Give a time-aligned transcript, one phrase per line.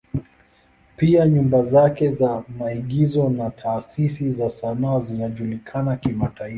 [0.97, 6.49] Pia nyumba zake za maigizo na taasisi za sanaa zinajulikana kimataifa.